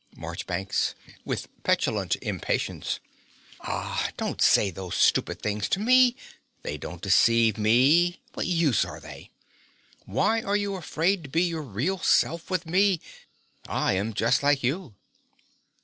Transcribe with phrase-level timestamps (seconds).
[0.15, 0.95] MARCHBANKS
[1.25, 2.99] (with petulant impatience).
[3.59, 6.15] Ah, don't say those stupid things to me:
[6.63, 9.29] they don't deceive me: what use are they?
[10.07, 12.99] Why are you afraid to be your real self with me?
[13.67, 14.95] I am just like you.